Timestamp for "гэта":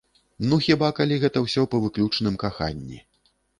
1.25-1.45